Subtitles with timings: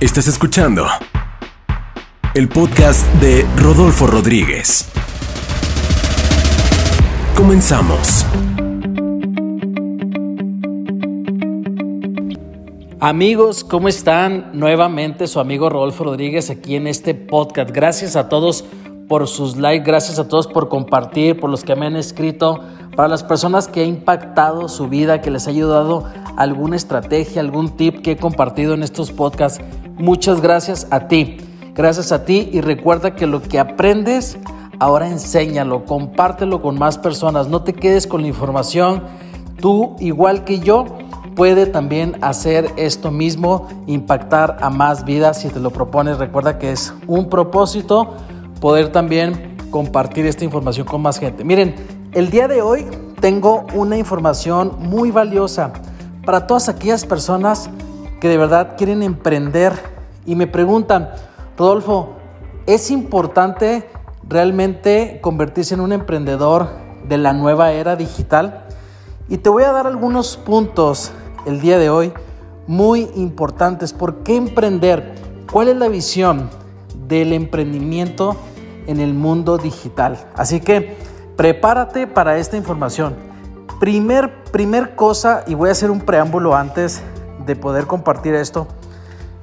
[0.00, 0.86] Estás escuchando
[2.32, 4.90] el podcast de Rodolfo Rodríguez.
[7.36, 8.24] Comenzamos.
[12.98, 14.52] Amigos, ¿cómo están?
[14.54, 17.70] Nuevamente su amigo Rodolfo Rodríguez aquí en este podcast.
[17.70, 18.64] Gracias a todos
[19.06, 22.60] por sus likes, gracias a todos por compartir, por los que me han escrito,
[22.96, 27.76] para las personas que ha impactado su vida, que les ha ayudado alguna estrategia, algún
[27.76, 29.62] tip que he compartido en estos podcasts.
[30.00, 31.36] Muchas gracias a ti.
[31.74, 34.38] Gracias a ti y recuerda que lo que aprendes,
[34.78, 37.48] ahora enséñalo, compártelo con más personas.
[37.48, 39.02] No te quedes con la información.
[39.60, 40.86] Tú, igual que yo,
[41.36, 46.16] puede también hacer esto mismo, impactar a más vidas si te lo propones.
[46.16, 48.14] Recuerda que es un propósito
[48.58, 51.44] poder también compartir esta información con más gente.
[51.44, 51.74] Miren,
[52.12, 52.86] el día de hoy
[53.20, 55.74] tengo una información muy valiosa
[56.24, 57.68] para todas aquellas personas
[58.20, 59.72] que de verdad quieren emprender
[60.26, 61.10] y me preguntan,
[61.56, 62.16] Rodolfo,
[62.66, 63.88] ¿es importante
[64.28, 66.68] realmente convertirse en un emprendedor
[67.08, 68.66] de la nueva era digital?
[69.28, 71.12] Y te voy a dar algunos puntos
[71.46, 72.12] el día de hoy
[72.66, 73.92] muy importantes.
[73.92, 75.14] ¿Por qué emprender?
[75.50, 76.50] ¿Cuál es la visión
[77.08, 78.36] del emprendimiento
[78.86, 80.18] en el mundo digital?
[80.36, 80.96] Así que
[81.36, 83.14] prepárate para esta información.
[83.80, 87.02] Primer, primer cosa, y voy a hacer un preámbulo antes
[87.46, 88.66] de poder compartir esto,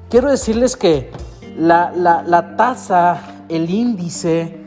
[0.09, 1.11] quiero decirles que
[1.57, 4.57] la, tasa, el índice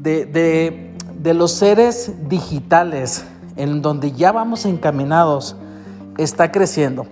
[0.00, 3.24] de, de los seres digitales
[3.56, 5.56] en donde ya vamos encaminados
[6.16, 7.06] está creciendo.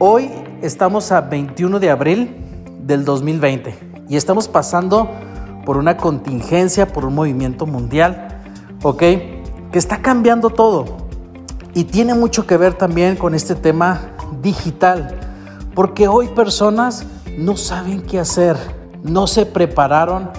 [0.00, 0.30] Hoy
[0.62, 2.36] estamos a 21 de abril
[2.82, 5.08] del 2020 y estamos pasando
[5.64, 8.28] por una contingencia, por un movimiento mundial,
[8.82, 8.98] ¿ok?
[8.98, 11.08] Que está cambiando todo
[11.74, 15.18] y tiene mucho que ver también con este tema digital,
[15.74, 17.04] porque hoy personas
[17.36, 18.56] no saben qué hacer,
[19.02, 20.30] no se prepararon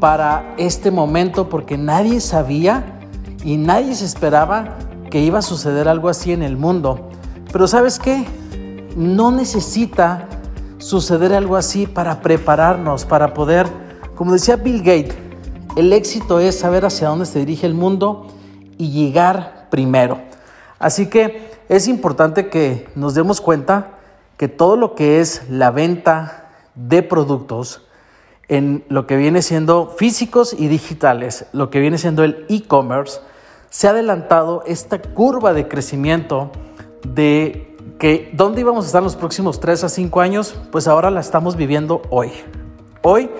[0.00, 2.98] para este momento porque nadie sabía
[3.44, 4.76] y nadie se esperaba
[5.10, 7.10] que iba a suceder algo así en el mundo.
[7.52, 8.26] Pero sabes qué?
[8.96, 10.26] No necesita
[10.78, 13.66] suceder algo así para prepararnos, para poder,
[14.14, 15.14] como decía Bill Gates,
[15.76, 18.26] el éxito es saber hacia dónde se dirige el mundo
[18.78, 20.20] y llegar primero.
[20.78, 23.98] Así que es importante que nos demos cuenta
[24.36, 27.86] que todo lo que es la venta de productos
[28.48, 33.20] en lo que viene siendo físicos y digitales, lo que viene siendo el e-commerce,
[33.70, 36.50] se ha adelantado esta curva de crecimiento
[37.06, 41.20] de que dónde íbamos a estar los próximos 3 a 5 años, pues ahora la
[41.20, 42.32] estamos viviendo hoy.
[43.02, 43.30] Hoy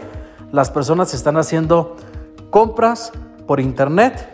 [0.52, 1.96] las personas están haciendo
[2.50, 3.12] compras
[3.46, 4.28] por internet,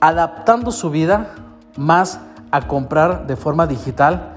[0.00, 1.34] adaptando su vida
[1.76, 2.20] más
[2.50, 4.34] a comprar de forma digital,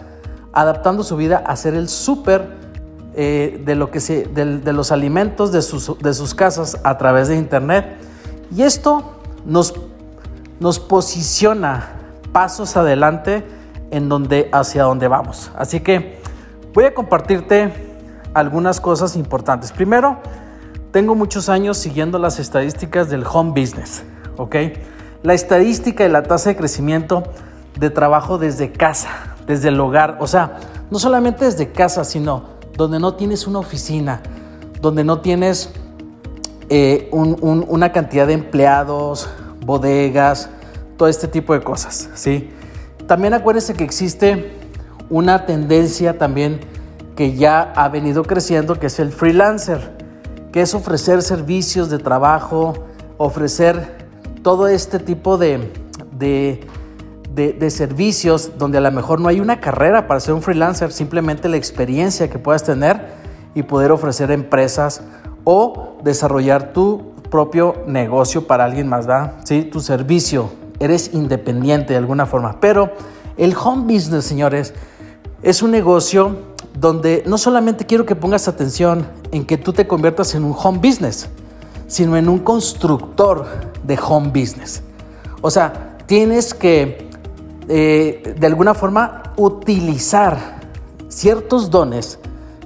[0.51, 2.57] adaptando su vida a hacer el súper
[3.16, 7.97] eh, de, lo de, los alimentos de sus, de sus, casas a través de internet.
[8.56, 9.74] Y esto nos,
[10.59, 11.90] nos posiciona
[12.31, 13.44] pasos adelante
[13.91, 15.51] en donde, hacia dónde vamos.
[15.56, 16.19] Así que
[16.74, 17.72] voy a compartirte
[18.34, 19.72] algunas cosas importantes.
[19.72, 20.18] Primero,
[20.91, 24.03] tengo muchos años siguiendo las estadísticas del home business,
[24.38, 24.56] ¿ok?
[25.22, 27.24] La estadística y la tasa de crecimiento
[27.79, 30.57] de trabajo desde casa, desde el hogar, o sea,
[30.91, 32.44] no solamente desde casa, sino
[32.78, 34.22] donde no tienes una oficina,
[34.81, 35.72] donde no tienes
[36.69, 39.29] eh, una cantidad de empleados,
[39.66, 40.50] bodegas,
[40.97, 42.50] todo este tipo de cosas, ¿sí?
[43.07, 44.53] También acuérdense que existe
[45.09, 46.62] una tendencia también
[47.16, 49.91] que ya ha venido creciendo, que es el freelancer,
[50.51, 52.73] que es ofrecer servicios de trabajo,
[53.17, 54.07] ofrecer
[54.41, 55.72] todo este tipo de,
[56.17, 56.62] de,
[57.69, 61.57] servicios donde a lo mejor no hay una carrera para ser un freelancer, simplemente la
[61.57, 63.07] experiencia que puedas tener
[63.55, 65.01] y poder ofrecer empresas
[65.44, 69.33] o desarrollar tu propio negocio para alguien más, ¿verdad?
[69.44, 69.63] ¿Sí?
[69.63, 72.59] Tu servicio eres independiente de alguna forma.
[72.59, 72.91] Pero
[73.38, 74.73] el home business, señores,
[75.41, 80.35] es un negocio donde no solamente quiero que pongas atención en que tú te conviertas
[80.35, 81.30] en un home business,
[81.88, 83.45] sino en un constructor
[83.83, 84.81] de home business.
[85.41, 87.02] O sea, tienes que
[87.68, 90.38] eh, de alguna forma utilizar
[91.07, 92.19] ciertos dones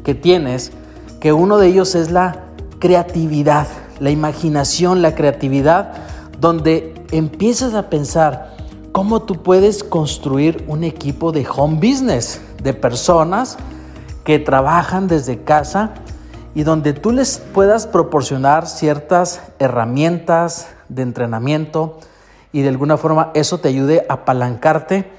[0.04, 0.72] que tienes,
[1.20, 2.46] que uno de ellos es la
[2.80, 3.68] creatividad,
[4.00, 5.94] la imaginación, la creatividad,
[6.40, 8.56] donde empiezas a pensar
[8.92, 13.58] cómo tú puedes construir un equipo de home business, de personas
[14.24, 15.94] que trabajan desde casa
[16.56, 22.00] y donde tú les puedas proporcionar ciertas herramientas de entrenamiento
[22.52, 25.10] y de alguna forma eso te ayude a apalancarte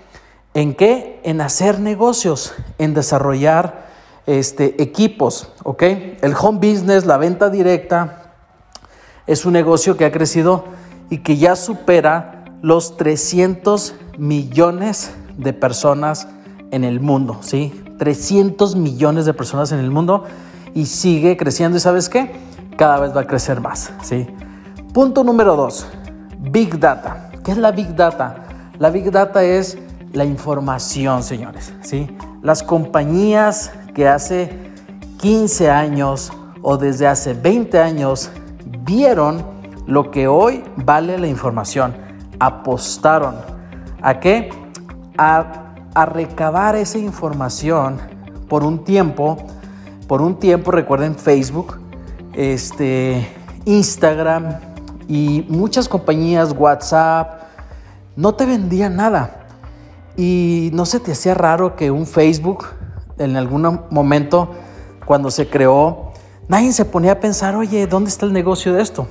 [0.54, 1.20] en qué?
[1.24, 3.86] En hacer negocios, en desarrollar
[4.26, 5.82] este, equipos, ¿ok?
[6.20, 8.32] El home business, la venta directa,
[9.26, 10.64] es un negocio que ha crecido
[11.10, 16.28] y que ya supera los 300 millones de personas
[16.70, 17.84] en el mundo, ¿sí?
[17.98, 20.24] 300 millones de personas en el mundo
[20.74, 21.76] y sigue creciendo.
[21.76, 22.32] ¿Y sabes qué?
[22.76, 24.26] Cada vez va a crecer más, ¿sí?
[24.92, 25.86] Punto número dos,
[26.38, 27.30] Big Data.
[27.44, 28.44] ¿Qué es la Big Data?
[28.78, 29.78] La Big Data es
[30.12, 32.08] la información, señores, ¿sí?
[32.42, 34.50] Las compañías que hace
[35.18, 36.32] 15 años
[36.62, 38.30] o desde hace 20 años
[38.84, 39.44] vieron
[39.86, 41.94] lo que hoy vale la información,
[42.38, 43.36] apostaron
[44.02, 44.50] a qué?
[45.16, 45.64] A,
[46.14, 47.98] recabar esa información
[48.48, 49.36] por un tiempo,
[50.06, 51.80] por un tiempo, recuerden Facebook,
[52.34, 53.28] este,
[53.64, 54.67] Instagram
[55.08, 57.40] y muchas compañías, WhatsApp,
[58.14, 59.46] no te vendían nada.
[60.16, 62.66] Y no se te hacía raro que un Facebook
[63.16, 64.50] en algún momento,
[65.06, 66.12] cuando se creó,
[66.46, 69.08] nadie se ponía a pensar, oye, ¿dónde está el negocio de esto?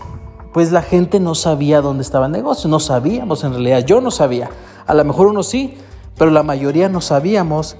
[0.54, 4.12] Pues la gente no sabía dónde estaba el negocio, no sabíamos en realidad, yo no
[4.12, 4.50] sabía,
[4.86, 5.78] a lo mejor uno sí,
[6.18, 7.78] pero la mayoría no sabíamos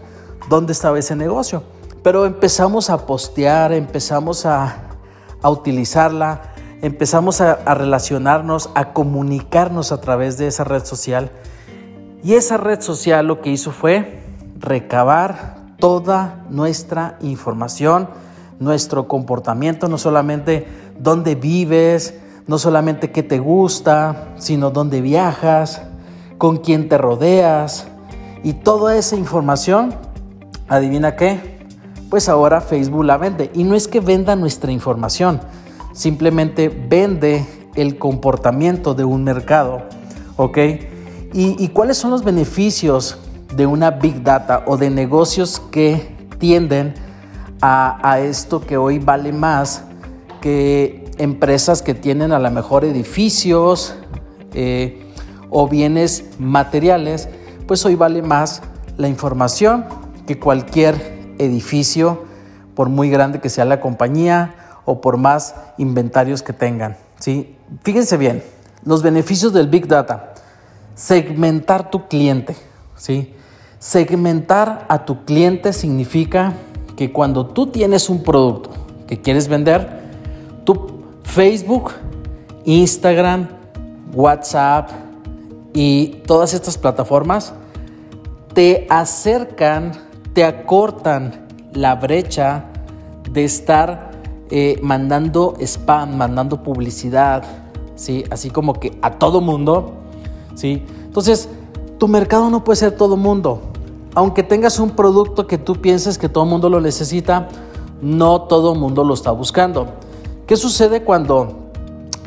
[0.50, 1.64] dónde estaba ese negocio.
[2.04, 4.76] Pero empezamos a postear, empezamos a,
[5.42, 11.32] a utilizarla, empezamos a, relacionarnos, a comunicarnos a través de esa red social.
[12.24, 14.22] Y esa red social lo que hizo fue
[14.60, 18.10] recabar toda nuestra información,
[18.60, 20.68] nuestro comportamiento, no solamente
[21.00, 22.16] dónde vives,
[22.48, 25.82] no solamente qué te gusta, sino dónde viajas,
[26.38, 27.88] con quién te rodeas.
[28.44, 29.94] Y toda esa información,
[30.68, 31.58] adivina qué,
[32.10, 33.52] pues ahora Facebook la vende.
[33.54, 35.42] Y no es que venda nuestra información,
[35.98, 37.44] simplemente vende
[37.76, 39.82] el comportamiento de un mercado.
[40.38, 40.58] ¿Ok?
[41.34, 43.18] ¿Y, cuáles son los beneficios
[43.56, 46.94] de una big data o de negocios que tienden
[47.62, 49.84] a, esto que hoy vale más
[50.42, 53.96] que empresas que tienen a lo mejor edificios
[54.54, 55.04] eh,
[55.50, 57.28] o bienes materiales,
[57.68, 58.62] pues hoy vale más
[58.98, 59.86] la información
[60.26, 62.26] que cualquier edificio,
[62.76, 64.57] por muy grande que sea la compañía
[64.88, 66.96] o por más inventarios que tengan.
[67.20, 67.58] ¿sí?
[67.84, 68.42] Fíjense bien,
[68.86, 70.34] los beneficios del Big Data.
[70.96, 72.56] Segmentar tu cliente.
[72.96, 73.34] ¿sí?
[73.80, 76.54] Segmentar a tu cliente significa
[76.96, 78.70] que cuando tú tienes un producto
[79.08, 80.04] que quieres vender,
[80.64, 81.92] tu Facebook,
[82.64, 83.50] Instagram,
[84.14, 84.90] WhatsApp
[85.74, 87.54] y todas estas plataformas
[88.54, 89.92] te acercan,
[90.32, 92.64] te acortan la brecha
[93.30, 94.07] de estar
[94.50, 97.44] eh, mandando spam, mandando publicidad,
[97.96, 98.24] ¿sí?
[98.30, 99.94] así como que a todo mundo.
[100.56, 100.84] ¿sí?
[101.06, 101.50] Entonces,
[101.98, 103.62] tu mercado no puede ser todo mundo.
[104.16, 107.50] Aunque tengas un producto que tú pienses que todo mundo lo necesita,
[108.02, 109.88] no todo mundo lo está buscando.
[110.46, 111.72] ¿Qué sucede cuando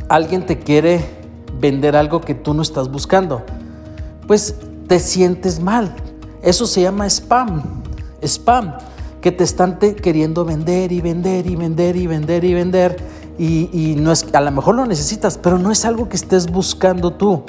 [0.08, 1.04] alguien te quiere
[1.58, 3.42] vender algo que tú no estás buscando?
[4.26, 4.56] Pues
[4.86, 5.94] te sientes mal.
[6.42, 7.62] Eso se llama spam.
[8.22, 8.74] Spam.
[9.20, 12.96] Que te están queriendo vender y vender y vender y vender y vender.
[13.38, 16.50] Y, y no es, a lo mejor lo necesitas, pero no es algo que estés
[16.50, 17.42] buscando tú.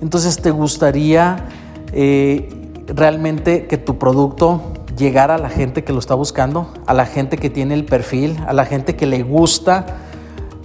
[0.00, 1.46] Entonces te gustaría
[1.92, 2.48] eh,
[2.86, 4.62] realmente que tu producto
[4.96, 8.38] llegara a la gente que lo está buscando, a la gente que tiene el perfil,
[8.46, 9.86] a la gente que le gusta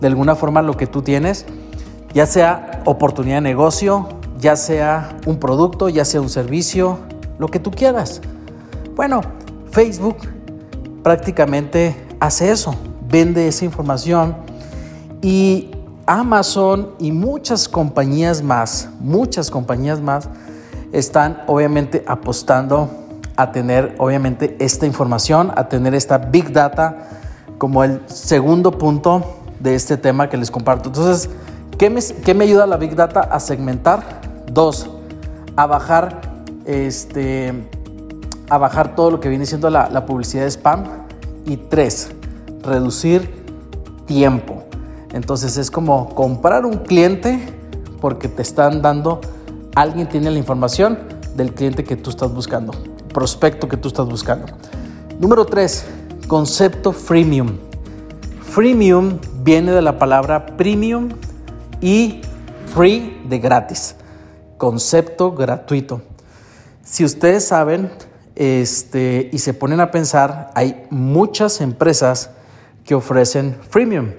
[0.01, 1.45] de alguna forma lo que tú tienes,
[2.13, 4.07] ya sea oportunidad de negocio,
[4.39, 6.99] ya sea un producto, ya sea un servicio,
[7.39, 8.21] lo que tú quieras.
[8.95, 9.21] Bueno,
[9.75, 10.15] Facebook
[11.03, 12.73] prácticamente hace eso,
[13.09, 14.37] vende esa información
[15.21, 15.69] y
[16.05, 20.29] Amazon y muchas compañías más, muchas compañías más
[20.93, 22.89] están obviamente apostando
[23.35, 27.09] a tener obviamente esta información, a tener esta big data
[27.57, 30.87] como el segundo punto de este tema que les comparto.
[30.87, 31.29] Entonces,
[31.77, 34.21] ¿qué me, qué me ayuda la big data a segmentar?
[34.49, 34.89] Dos,
[35.57, 36.21] a bajar
[36.63, 37.74] este
[38.49, 40.83] a bajar todo lo que viene siendo la, publicidad de spam
[41.45, 42.09] y tres,
[42.63, 43.43] reducir
[44.05, 44.63] tiempo.
[45.13, 47.39] Entonces es como comprar un cliente
[48.01, 49.21] porque te están dando,
[49.75, 50.99] alguien tiene la información
[51.35, 52.73] del cliente que tú estás buscando,
[53.13, 54.45] prospecto que tú estás buscando.
[55.19, 55.85] Número tres,
[56.27, 57.57] concepto freemium.
[58.41, 61.09] Freemium viene de la palabra premium
[61.81, 62.21] y
[62.73, 63.95] free de gratis.
[64.57, 66.01] Concepto gratuito.
[66.83, 67.89] Si ustedes saben
[68.35, 72.31] este, y se ponen a pensar, hay muchas empresas
[72.83, 74.11] que ofrecen freemium.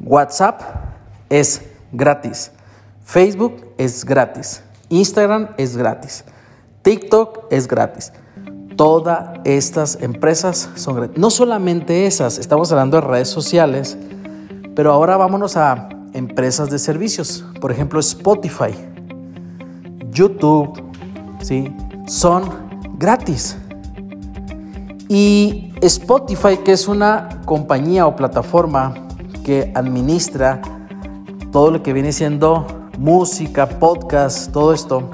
[0.00, 0.60] WhatsApp
[1.28, 1.62] es
[1.92, 2.52] gratis.
[3.04, 4.62] Facebook es gratis.
[4.88, 6.24] Instagram es gratis.
[6.82, 8.12] TikTok es gratis.
[8.76, 11.18] Todas estas empresas son gratis.
[11.18, 13.96] No solamente esas, estamos hablando de redes sociales,
[14.74, 17.44] pero ahora vámonos a empresas de servicios.
[17.60, 18.74] Por ejemplo, Spotify,
[20.10, 20.82] YouTube,
[21.40, 21.74] ¿sí?
[22.06, 22.69] son
[23.00, 23.56] gratis.
[25.08, 28.94] Y Spotify, que es una compañía o plataforma
[29.42, 30.60] que administra
[31.50, 32.66] todo lo que viene siendo
[32.98, 35.10] música, podcast, todo esto,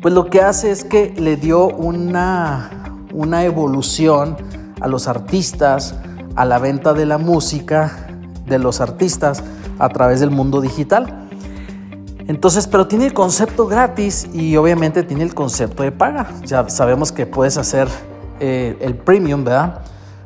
[0.00, 2.70] pues lo que hace es que le dio una,
[3.12, 4.36] una evolución
[4.80, 5.96] a los artistas,
[6.36, 8.06] a la venta de la música
[8.46, 9.42] de los artistas
[9.80, 11.21] a través del mundo digital.
[12.28, 16.28] Entonces, pero tiene el concepto gratis y obviamente tiene el concepto de paga.
[16.44, 17.88] Ya sabemos que puedes hacer
[18.40, 19.82] eh, el premium, ¿verdad?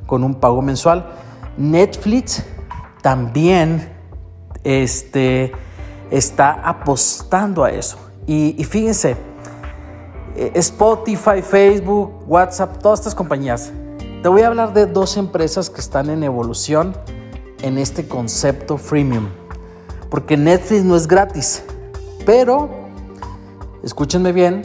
[0.07, 1.07] Con un pago mensual.
[1.57, 2.45] Netflix
[3.03, 3.88] también
[4.65, 5.53] este,
[6.11, 7.99] está apostando a eso.
[8.26, 9.17] Y, fíjense,
[10.35, 13.73] eh, Spotify, Facebook, WhatsApp, todas estas compañías.
[14.23, 16.97] Te voy a hablar de dos empresas que están en evolución
[17.62, 19.29] en este concepto freemium.
[20.11, 21.62] Porque Netflix no es gratis.
[22.26, 22.68] Pero,
[23.85, 24.62] escúchenme bien,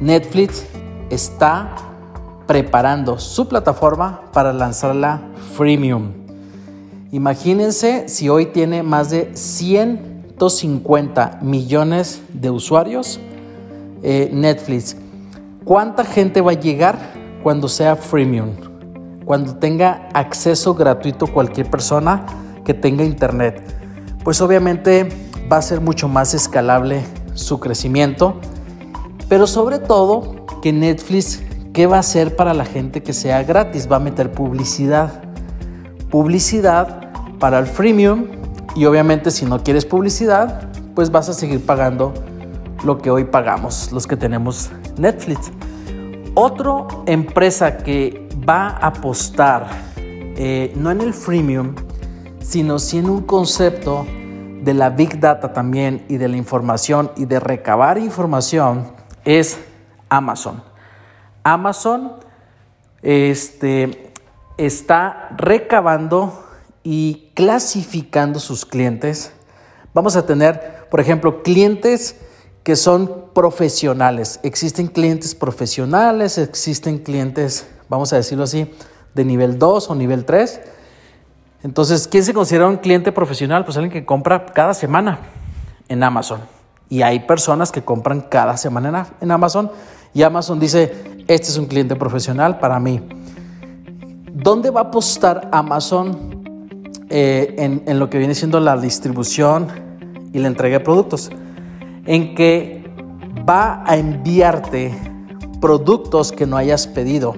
[0.00, 0.64] Netflix
[1.10, 1.74] está
[2.46, 5.20] preparando su plataforma para lanzarla
[5.56, 6.12] freemium.
[7.10, 13.18] Imagínense si hoy tiene más de 150 millones de usuarios
[14.04, 14.96] eh, Netflix.
[15.64, 17.00] ¿Cuánta gente va a llegar
[17.42, 18.50] cuando sea freemium?
[19.24, 22.24] Cuando tenga acceso gratuito cualquier persona
[22.64, 23.60] que tenga internet.
[24.22, 27.04] Pues obviamente va a ser mucho más escalable
[27.34, 28.40] su crecimiento.
[29.28, 31.40] Pero sobre todo que Netflix
[31.72, 33.88] ¿Qué va a hacer para la gente que sea gratis?
[33.90, 35.22] Va a meter publicidad.
[36.10, 38.26] Publicidad para el freemium
[38.74, 42.12] y obviamente si no quieres publicidad, pues vas a seguir pagando
[42.84, 45.52] lo que hoy pagamos, los que tenemos Netflix.
[46.34, 51.76] Otra empresa que va a apostar eh, no en el freemium,
[52.40, 54.06] sino en un concepto
[54.62, 58.92] de la big data también y de la información y de recabar información
[59.24, 59.58] es
[60.08, 60.62] Amazon.
[61.42, 62.12] Amazon
[63.02, 64.12] este,
[64.56, 66.44] está recabando
[66.82, 69.32] y clasificando sus clientes.
[69.94, 72.16] Vamos a tener, por ejemplo, clientes
[72.62, 74.40] que son profesionales.
[74.42, 78.70] Existen clientes profesionales, existen clientes, vamos a decirlo así,
[79.14, 80.60] de nivel 2 o nivel 3.
[81.62, 83.64] Entonces, ¿quién se considera un cliente profesional?
[83.64, 85.18] Pues alguien que compra cada semana
[85.88, 86.40] en Amazon.
[86.88, 89.70] Y hay personas que compran cada semana en Amazon
[90.12, 90.92] y Amazon dice,
[91.28, 93.00] este es un cliente profesional para mí.
[94.32, 96.42] ¿Dónde va a apostar Amazon
[97.08, 99.68] eh, en, en, lo que viene siendo la distribución
[100.32, 101.30] y la entrega de productos?
[102.06, 102.84] En que
[103.48, 104.92] va a enviarte
[105.60, 107.36] productos que no hayas pedido.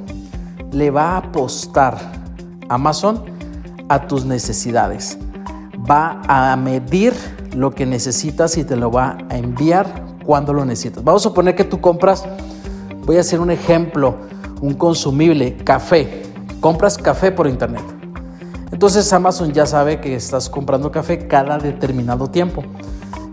[0.70, 1.98] Le va a apostar
[2.70, 3.31] Amazon
[3.88, 5.18] a tus necesidades.
[5.90, 7.14] Va a medir
[7.54, 9.86] lo que necesitas y te lo va a enviar
[10.24, 11.02] cuando lo necesitas.
[11.02, 12.24] Vamos a suponer que tú compras
[13.04, 14.14] Voy a hacer un ejemplo,
[14.60, 16.22] un consumible, café.
[16.60, 17.82] Compras café por internet.
[18.70, 22.62] Entonces Amazon ya sabe que estás comprando café cada determinado tiempo.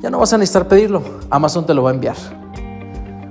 [0.02, 2.16] Ya no vas a necesitar pedirlo, Amazon te lo va a enviar.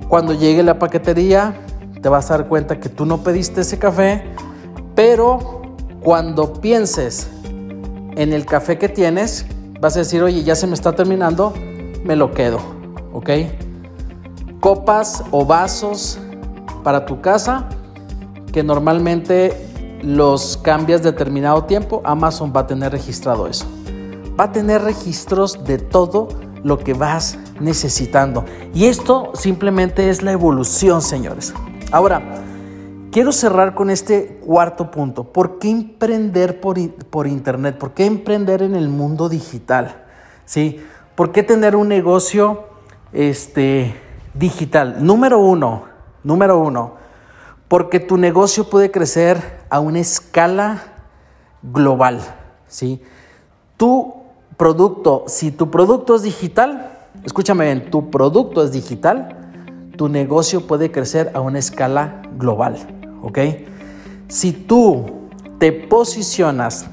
[0.09, 1.55] Cuando llegue la paquetería,
[2.01, 4.23] te vas a dar cuenta que tú no pediste ese café,
[4.95, 5.58] pero
[6.09, 7.29] cuando pienses
[8.17, 9.45] en el café que tienes,
[9.79, 11.53] vas a decir, oye, ya se me está terminando,
[12.03, 12.61] me lo quedo,
[13.13, 13.29] ¿ok?
[14.59, 16.19] Copas o vasos
[16.83, 17.69] para tu casa
[18.55, 19.53] que normalmente
[20.01, 23.67] los cambias determinado tiempo, Amazon va a tener registrado eso.
[24.41, 26.29] Va a tener registros de todo
[26.65, 28.47] lo que vas necesitando.
[28.73, 31.53] Y esto simplemente es la evolución, señores.
[31.93, 32.23] Ahora,
[33.19, 35.25] quiero cerrar con este cuarto punto.
[35.25, 36.79] ¿Por qué emprender por,
[37.11, 37.77] por Internet?
[37.77, 40.05] ¿Por qué emprender en el mundo digital?
[40.45, 40.81] ¿Sí?
[41.17, 42.67] ¿Por qué tener un negocio
[43.13, 43.93] este,
[44.35, 45.05] digital?
[45.05, 45.87] Número uno,
[46.23, 46.93] Número uno,
[47.67, 50.85] porque tu negocio puede crecer a una escala
[51.61, 52.21] global.
[52.69, 53.03] ¿sí?
[53.77, 54.15] Tu
[54.57, 56.93] producto, si tu producto es digital,
[57.25, 59.51] escúchame bien, tu producto es digital,
[59.97, 62.98] tu negocio puede crecer a una escala global.
[63.23, 63.39] ¿Ok?
[64.29, 65.07] Si tú
[65.59, 66.87] te posicionas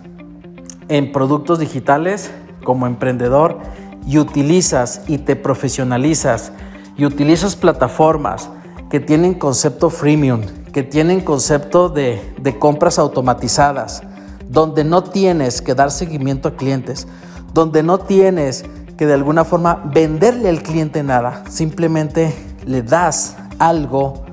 [0.87, 2.31] en productos digitales
[2.63, 3.59] como emprendedor
[4.07, 6.51] y utilizas y te profesionalizas
[6.97, 8.49] y utilizas plataformas,
[8.89, 10.41] que tienen concepto freemium,
[10.71, 12.21] que tienen concepto de,
[12.59, 14.03] compras automatizadas,
[14.47, 17.07] donde no tienes que dar seguimiento a clientes,
[17.53, 18.63] donde no tienes
[18.97, 22.33] que de alguna forma venderle al cliente nada, simplemente
[22.65, 24.23] le das algo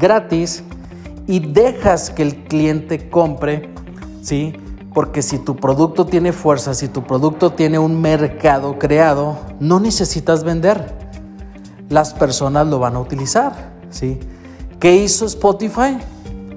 [0.00, 0.64] gratis
[1.30, 3.70] y dejas que el cliente compre,
[4.20, 4.52] ¿sí?
[4.92, 10.42] Porque si tu producto tiene fuerza, si tu producto tiene un mercado creado, no necesitas
[10.42, 10.92] vender.
[11.88, 14.18] Las personas lo van a utilizar, ¿sí?
[14.80, 15.98] ¿Qué hizo Spotify?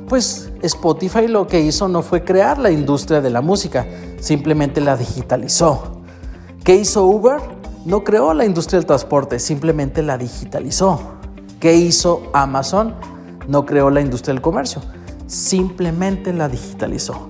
[0.09, 3.85] Pues Spotify lo que hizo no fue crear la industria de la música,
[4.19, 6.01] simplemente la digitalizó.
[6.63, 7.39] ¿Qué hizo Uber?
[7.85, 10.99] No creó la industria del transporte, simplemente la digitalizó.
[11.59, 13.12] ¿Qué hizo Amazon?
[13.47, 14.81] No creó la industria del comercio,
[15.27, 17.29] simplemente la digitalizó.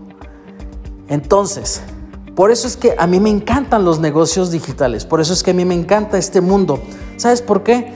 [1.07, 1.81] Entonces,
[2.35, 5.51] por eso es que a mí me encantan los negocios digitales, por eso es que
[5.51, 6.79] a mí me encanta este mundo.
[7.17, 7.93] ¿Sabes por qué?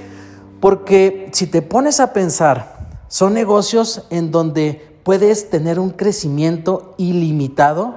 [0.59, 7.95] Porque si te pones a pensar, son negocios en donde puedes tener un crecimiento ilimitado,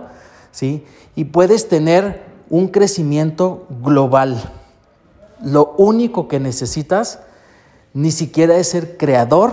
[0.52, 0.84] ¿sí?
[1.16, 4.40] Y puedes tener un crecimiento global.
[5.42, 7.20] Lo único que necesitas
[7.92, 9.52] ni siquiera es ser creador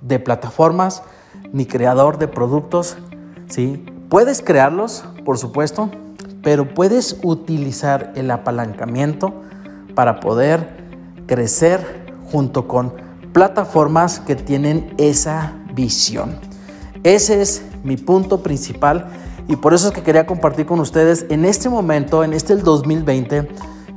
[0.00, 1.02] de plataformas
[1.52, 2.96] ni creador de productos,
[3.48, 3.84] ¿sí?
[4.08, 5.90] Puedes crearlos, por supuesto,
[6.42, 9.34] pero puedes utilizar el apalancamiento
[9.94, 10.76] para poder
[11.26, 12.92] crecer junto con
[13.32, 16.38] plataformas que tienen esa visión.
[17.02, 19.08] Ese es mi punto principal
[19.46, 22.62] y por eso es que quería compartir con ustedes en este momento, en este el
[22.62, 23.48] 2020,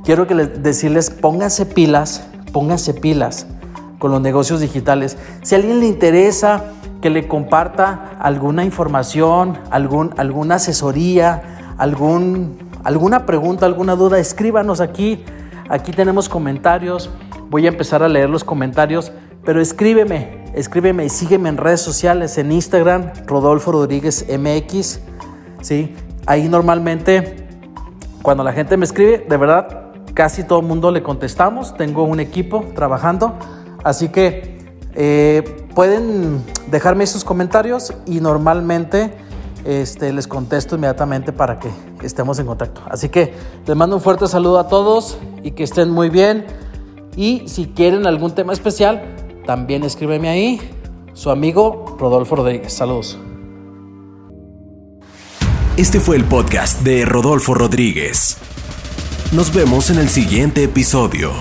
[0.04, 3.46] quiero que les decirles pónganse pilas, pónganse pilas
[4.02, 5.16] con los negocios digitales.
[5.42, 6.64] Si a alguien le interesa
[7.00, 15.24] que le comparta alguna información, algún, alguna asesoría, algún, alguna pregunta, alguna duda, escríbanos aquí.
[15.68, 17.10] Aquí tenemos comentarios.
[17.48, 19.12] Voy a empezar a leer los comentarios,
[19.44, 24.98] pero escríbeme, escríbeme y sígueme en redes sociales, en Instagram, Rodolfo Rodríguez MX.
[25.60, 25.94] ¿sí?
[26.26, 27.46] Ahí normalmente,
[28.20, 31.76] cuando la gente me escribe, de verdad, casi todo el mundo le contestamos.
[31.76, 33.38] Tengo un equipo trabajando,
[33.82, 34.58] así que
[34.94, 39.14] eh, pueden dejarme sus comentarios y normalmente
[39.64, 41.70] este, les contesto inmediatamente para que
[42.02, 42.82] estemos en contacto.
[42.88, 43.32] Así que
[43.66, 46.46] les mando un fuerte saludo a todos y que estén muy bien.
[47.16, 49.02] Y si quieren algún tema especial,
[49.46, 50.60] también escríbeme ahí.
[51.14, 52.72] Su amigo Rodolfo Rodríguez.
[52.72, 53.18] Saludos.
[55.76, 58.36] Este fue el podcast de Rodolfo Rodríguez.
[59.32, 61.32] Nos vemos en el siguiente episodio.